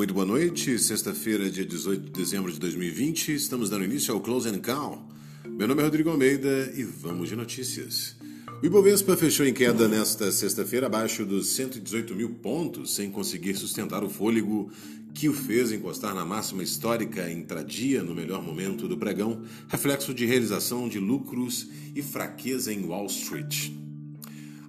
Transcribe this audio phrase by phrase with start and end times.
[0.00, 3.34] Muito boa noite, sexta-feira, dia 18 de dezembro de 2020.
[3.34, 5.06] Estamos dando início ao Close and Call.
[5.46, 8.16] Meu nome é Rodrigo Almeida e vamos de notícias.
[8.62, 14.02] O Ibovespa fechou em queda nesta sexta-feira abaixo dos 118 mil pontos, sem conseguir sustentar
[14.02, 14.72] o fôlego
[15.12, 20.24] que o fez encostar na máxima histórica intradia no melhor momento do pregão, reflexo de
[20.24, 23.79] realização de lucros e fraqueza em Wall Street.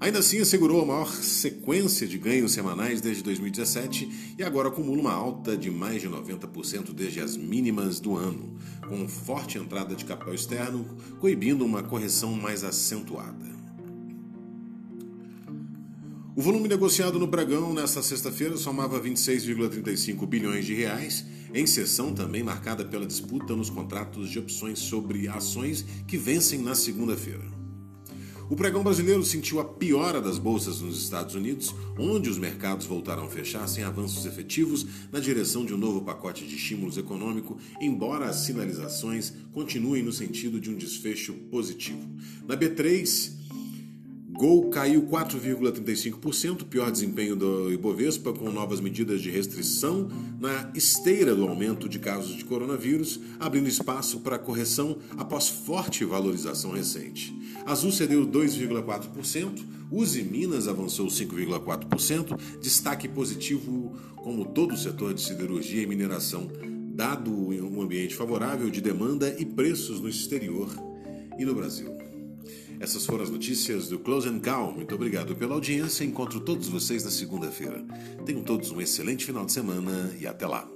[0.02, 5.14] Ainda assim, assegurou a maior sequência de ganhos semanais desde 2017 e agora acumula uma
[5.14, 8.58] alta de mais de 90% desde as mínimas do ano,
[8.90, 10.84] com forte entrada de capital externo,
[11.20, 13.46] coibindo uma correção mais acentuada.
[16.36, 22.42] O volume negociado no pregão nesta sexta-feira somava 26,35 bilhões de reais, em sessão também
[22.42, 27.61] marcada pela disputa nos contratos de opções sobre ações que vencem na segunda-feira.
[28.52, 33.24] O pregão brasileiro sentiu a piora das bolsas nos Estados Unidos, onde os mercados voltaram
[33.24, 38.26] a fechar sem avanços efetivos na direção de um novo pacote de estímulos econômico, embora
[38.26, 42.06] as sinalizações continuem no sentido de um desfecho positivo.
[42.46, 43.41] Na B3,
[44.34, 51.46] Gol caiu 4,35%, pior desempenho do Ibovespa, com novas medidas de restrição na esteira do
[51.46, 57.36] aumento de casos de coronavírus, abrindo espaço para correção após forte valorização recente.
[57.66, 65.84] Azul cedeu 2,4%, Uzi Minas avançou 5,4%, destaque positivo como todo o setor de siderurgia
[65.84, 66.50] e mineração,
[66.96, 70.70] dado um ambiente favorável de demanda e preços no exterior
[71.38, 72.11] e no Brasil.
[72.82, 74.74] Essas foram as notícias do Close and Call.
[74.74, 76.04] Muito obrigado pela audiência.
[76.04, 77.86] Encontro todos vocês na segunda-feira.
[78.26, 80.68] Tenham todos um excelente final de semana e até lá.